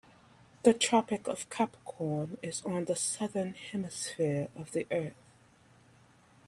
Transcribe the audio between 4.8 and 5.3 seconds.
earth.